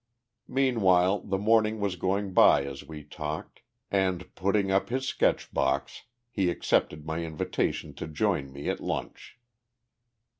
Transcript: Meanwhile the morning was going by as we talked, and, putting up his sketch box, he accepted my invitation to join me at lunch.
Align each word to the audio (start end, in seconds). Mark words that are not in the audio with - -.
Meanwhile 0.47 1.19
the 1.27 1.37
morning 1.37 1.79
was 1.79 1.95
going 1.95 2.33
by 2.33 2.63
as 2.63 2.83
we 2.83 3.03
talked, 3.03 3.59
and, 3.91 4.33
putting 4.33 4.71
up 4.71 4.89
his 4.89 5.07
sketch 5.07 5.53
box, 5.53 6.05
he 6.31 6.49
accepted 6.49 7.05
my 7.05 7.23
invitation 7.23 7.93
to 7.93 8.07
join 8.07 8.51
me 8.51 8.67
at 8.67 8.79
lunch. 8.79 9.37